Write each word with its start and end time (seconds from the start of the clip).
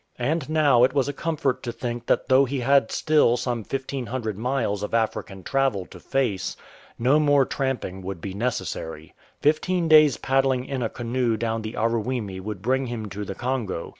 And 0.17 0.49
now 0.49 0.83
it 0.83 0.93
was 0.95 1.07
a 1.07 1.13
comfort 1.13 1.61
to 1.61 1.71
think 1.71 2.07
that 2.07 2.27
though 2.27 2.45
he 2.45 2.61
had 2.61 2.91
still 2.91 3.37
some 3.37 3.59
1500 3.59 4.35
miles 4.35 4.81
of 4.81 4.95
African 4.95 5.43
travel 5.43 5.85
to 5.85 5.99
face, 5.99 6.57
no 6.97 7.19
more 7.19 7.45
tramping 7.45 8.01
would 8.01 8.19
be 8.19 8.33
necessary. 8.33 9.13
Fifteen 9.41 9.87
days' 9.87 10.17
paddling 10.17 10.65
in 10.65 10.81
a 10.81 10.89
canoe 10.89 11.37
down 11.37 11.61
the 11.61 11.73
Aruwimi 11.77 12.39
would 12.39 12.63
bring 12.63 12.87
him 12.87 13.09
to 13.09 13.23
the 13.23 13.35
Congo. 13.35 13.89